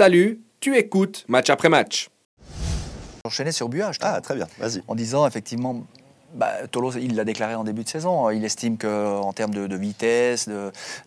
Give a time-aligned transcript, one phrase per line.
[0.00, 2.08] Salut, tu écoutes match après match.
[3.22, 3.98] Enchaîner sur Buage.
[4.00, 4.80] Ah, très bien, vas-y.
[4.88, 5.84] En disant effectivement,
[6.32, 6.52] bah,
[6.98, 8.30] il l'a déclaré en début de saison.
[8.30, 10.48] Il estime qu'en termes de, vitesse,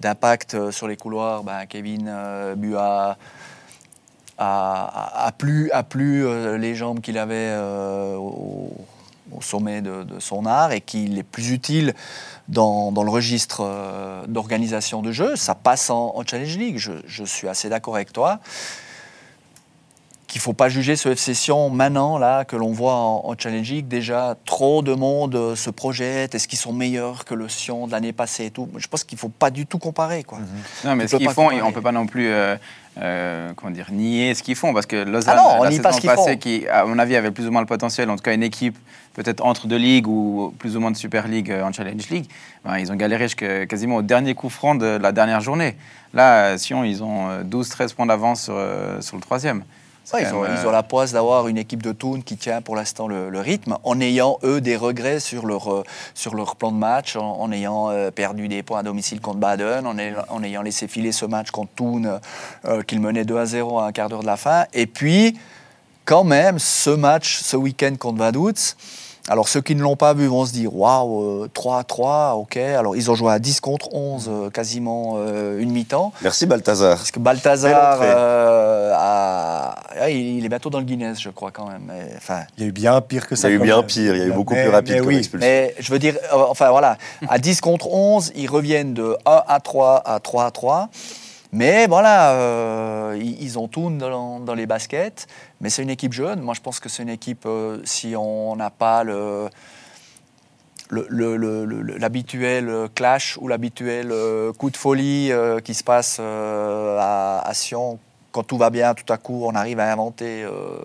[0.00, 2.56] d'impact sur les couloirs, bah, Kevin euh,
[4.40, 8.16] a, plus, a plus euh, les jambes qu'il avait euh,
[9.40, 11.94] au, sommet de, son art et qu'il est plus utile
[12.48, 15.36] dans, le registre d'organisation de jeu.
[15.36, 16.78] Ça passe en, Challenge League.
[16.78, 18.40] Je suis assez d'accord avec toi
[20.30, 23.68] qu'il ne faut pas juger ce FC Sion maintenant, là, que l'on voit en, Challenge
[23.68, 23.88] League.
[23.88, 26.36] Déjà, trop de monde euh, se projette.
[26.36, 28.68] Est-ce qu'ils sont meilleurs que le Sion de l'année passée et tout?
[28.76, 30.22] Je pense qu'il ne faut pas du tout comparer.
[30.22, 30.38] Quoi.
[30.38, 30.46] Mhm.
[30.84, 32.54] Non, mais ce qu'ils font, on ne peut pas non plus euh,
[32.98, 34.72] euh, comment dire, nier ce qu'ils font.
[34.72, 37.50] Parce que Lausanne, ah non, la saison passée, qui, à mon avis, avait plus ou
[37.50, 38.78] moins le potentiel, en tout cas une équipe
[39.14, 42.26] peut-être entre deux ligues ou plus ou moins de Super League en Challenge League,
[42.64, 43.26] ben, ils ont galéré
[43.66, 45.76] quasiment au dernier coup franc de la dernière journée.
[46.14, 48.56] Là, Sion, ils ont 12-13 points d'avance sur,
[49.00, 49.64] sur le troisième
[50.18, 53.06] ils, ont, ils, ont, la poisse d'avoir une équipe de Toon qui tient pour l'instant
[53.06, 55.84] le, rythme, en ayant, eux, des regrets sur leur, euh,
[56.14, 59.86] sur leur plan de match, en, ayant euh, perdu des points à domicile contre Baden,
[59.86, 59.96] en,
[60.28, 62.20] en ayant laissé filer ce match contre Toon,
[62.64, 64.64] euh, qu'ils menaient 2 à 0 à un quart d'heure de la fin.
[64.72, 65.38] Et puis,
[66.04, 68.76] quand même, ce match, ce week-end contre Vaduz,
[69.28, 72.56] alors ceux qui ne l'ont pas vu vont se dire waouh, 3 à 3, ok.
[72.56, 76.12] Alors ils ont joué à 10 contre 11, euh, quasiment euh, une mi-temps.
[76.22, 76.96] Merci Balthazar.
[76.96, 79.74] Parce que Balthazar, euh, ah,
[80.08, 81.92] il, est bientôt dans le Guinness, je crois quand même.
[82.16, 83.48] enfin, il y a eu bien pire que ça.
[83.48, 85.30] Il y a eu bien pire, il y a eu beaucoup plus rapide mais oui.
[85.38, 86.96] Mais je veux dire, enfin voilà,
[87.28, 90.88] à 10 contre 11, ils reviennent de 1 à 3 à 3 à 3.
[91.52, 95.26] Mais voilà, euh, ils, ont tout dans, les baskets,
[95.60, 96.40] mais c'est une équipe jeune.
[96.40, 99.48] Moi, je pense que c'est une équipe, euh, si on n'a pas le,
[101.98, 105.32] l'habituel clash ou l'habituel euh, coup de folie
[105.64, 107.98] qui se passe à, à, Sion
[108.32, 110.78] quand tout va bien, tout à coup, on arrive à inventer euh,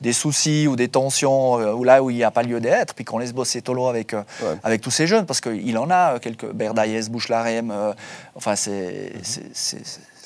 [0.00, 2.94] des, soucis ou des tensions euh, ou là où il n'y a pas lieu d'être,
[2.94, 4.22] puis qu'on laisse bosser Tolo avec, euh,
[4.62, 6.50] avec tous ces jeunes, parce qu'il en a quelques.
[6.52, 7.72] Berdaïs, Bouchelarem,
[8.34, 9.12] enfin, c'est.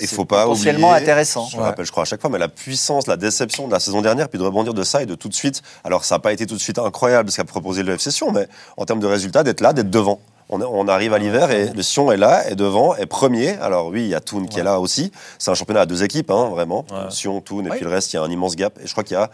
[0.00, 1.46] Il faut pas potentiellement intéressant.
[1.46, 4.02] Je rappelle, je crois à chaque fois, mais la puissance, la déception de la saison
[4.02, 5.62] dernière, puis de rebondir de ça et de tout de suite.
[5.84, 8.32] Alors, ça n'a pas été tout de suite incroyable ce qu'a proposé le FC Sion,
[8.32, 11.82] mais en termes de résultats, d'être là, d'être devant on, arrive à l'hiver et le
[11.82, 13.50] Sion est là, est devant, est premier.
[13.56, 15.10] Alors oui, il y a Toon qui est là aussi.
[15.38, 16.84] C'est un championnat à deux équipes, hein, vraiment.
[17.10, 18.78] Sion, Toon, et puis le reste, il y a un immense gap.
[18.82, 19.30] Et je crois qu'il y a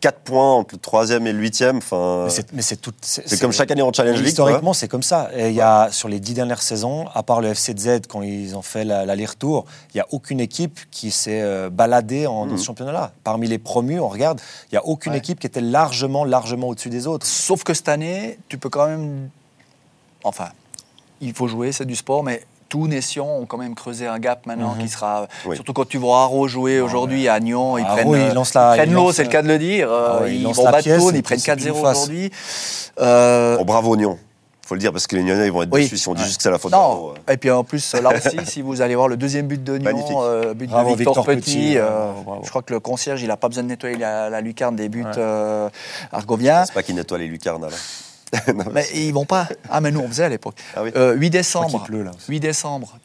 [0.00, 1.78] 4 points entre le troisième et le huitième.
[1.78, 2.92] Enfin, mais c'est tout.
[3.00, 4.28] C'est comme chaque année en Challenge League.
[4.28, 5.30] Historiquement, c'est comme ça.
[5.36, 8.62] il y a sur les dix dernières saisons, à part le FCZ quand ils ont
[8.62, 13.12] fait l'aller-retour, il n'y a aucune équipe qui s'est euh, baladée en, dans ce championnat-là.
[13.24, 14.40] Parmi les promus, on regarde,
[14.70, 17.26] il n'y a aucune équipe qui était largement, largement au-dessus des autres.
[17.26, 19.28] Sauf que cette année, tu peux quand même
[20.24, 20.48] enfin,
[21.20, 24.46] il faut jouer, c'est du sport, mais tous Sion ont quand même creusé un gap
[24.46, 24.88] maintenant qui mhm.
[24.88, 25.28] sera.
[25.54, 29.42] Surtout quand tu vois Haro jouer aujourd'hui à Nyon, ils prennent, l'eau, c'est le cas
[29.42, 29.90] de le dire.
[29.92, 32.30] Ah ils, vont battre Toon, ils prennent 4-0 aujourd'hui.
[33.00, 33.58] Euh...
[33.60, 34.18] Oh, bravo Nyon
[34.72, 36.38] faut le dire parce que les Nyonnais ils vont être déçus si on dit juste
[36.38, 37.12] que c'est la faute non.
[37.30, 40.22] Et puis en plus là aussi si vous allez voir le deuxième but de Nyon,
[40.22, 42.12] euh, but de Victor, Petit, euh,
[42.42, 45.04] je crois que le concierge il a pas besoin de nettoyer la, lucarne des buts
[45.18, 45.68] euh,
[46.10, 46.64] argoviens.
[46.64, 47.68] C'est pas qu'il nettoie les lucarnes là
[48.72, 49.48] mais ils vont pas.
[49.68, 50.56] Ah, mais nous, on faisait à l'époque.
[50.76, 51.86] 8 ah euh, décembre.
[52.28, 52.98] 8 décembre.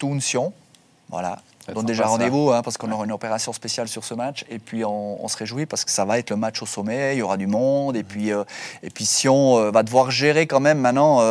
[1.09, 1.39] Voilà.
[1.69, 4.59] On donne déjà rendez-vous hein, parce qu'on aura une opération spéciale sur ce match et
[4.59, 7.21] puis on, se réjouit parce que ça va être le match au sommet, il y
[7.21, 8.43] aura du monde et puis, euh,
[8.81, 11.21] et puis Sion euh, va devoir gérer quand même maintenant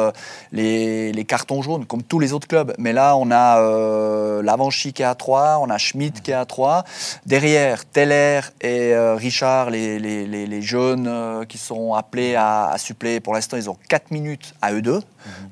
[0.52, 2.74] les, les, cartons jaunes comme tous les autres clubs.
[2.78, 6.44] Mais là on a Lavanchy qui est à 3, on a Schmidt qui est à
[6.44, 6.84] 3.
[7.24, 13.20] Derrière, Teller et Richard, les, les, les jeunes qui sont appelés à, à suppléer.
[13.20, 15.00] Pour l'instant ils ont 4 minutes à eux deux.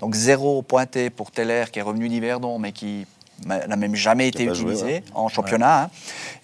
[0.00, 3.06] Donc zéro pointé pour Teller qui est revenu d'Hiverdon mais qui
[3.46, 5.84] n'a même jamais été utilisé en championnat.
[5.84, 5.90] Hein.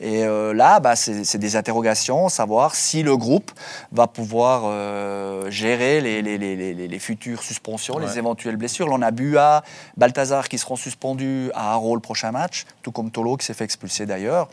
[0.00, 3.50] Et euh, là, bah, c'est des interrogations, savoir si le groupe
[3.92, 8.88] va pouvoir euh, gérer les, les, les, les, futures suspensions, les éventuelles blessures.
[8.88, 9.62] Là, on a Bua,
[9.96, 13.64] Balthazar qui seront suspendus à Haro le prochain match, tout comme Tolo qui s'est fait
[13.64, 14.48] expulser d'ailleurs.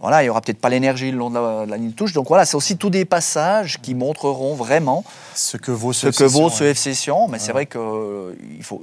[0.00, 2.14] Voilà, il n'y aura peut-être pas l'énergie le long de la, ligne de touche.
[2.14, 5.04] Donc voilà, c'est aussi tous des passages qui montreront vraiment
[5.34, 7.28] ce que vaut ce, que vaut ce FC Sion.
[7.28, 7.80] Mais c'est vrai qu'il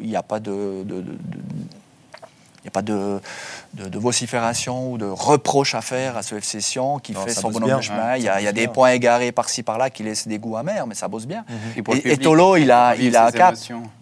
[0.04, 0.86] n'y a pas de
[2.68, 3.20] n'y a pas de,
[3.74, 7.78] de, vocifération ou de reproche à faire à ce FC Sion qui fait son bonhomme
[7.78, 8.18] de chemin.
[8.18, 11.08] il y a, des points égarés par-ci par-là qui laissent des goûts amers, mais ça
[11.08, 11.46] bosse bien.
[11.50, 12.02] Mhm.
[12.06, 13.56] Et, Tolo, il a, il a un cap.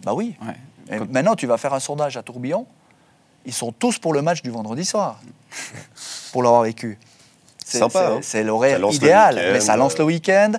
[0.04, 0.36] Bah oui.
[1.10, 2.66] maintenant, tu vas faire un sondage à Tourbillon.
[3.46, 5.20] Ils sont tous pour le match du vendredi soir,
[6.32, 6.98] pour l'avoir vécu.
[7.74, 8.20] Hein.
[8.22, 10.54] C'est l'horaire idéal, mais ça lance le week-end.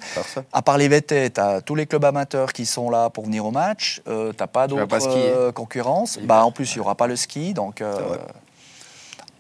[0.53, 3.45] À part les VT, tu as tous les clubs amateurs qui sont là pour venir
[3.47, 4.01] au match.
[4.09, 4.87] Euh, tu n'as pas d'autres
[5.17, 6.19] euh, concurrence.
[6.23, 7.55] Bah, en plus, il n'y aura pas le ski.
[7.55, 8.17] Donc, euh,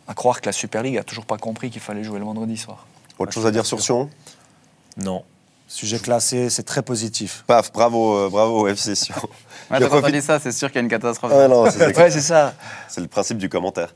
[0.09, 2.57] À croire que la Super League a toujours pas compris qu'il fallait jouer le vendredi
[2.57, 2.87] soir.
[3.19, 4.09] Autre chose à dire sur Sion?
[4.97, 5.25] Non.
[5.69, 7.43] Sujet classé, c'est très positif.
[7.47, 9.17] Paf, bravo, euh, bravo FC Sion.
[9.69, 11.33] quand on dit ça, c'est sûr qu'il y a une catastrophe.
[11.33, 12.55] ouais, c'est ça.
[12.89, 13.93] C'est le principe du commentaire.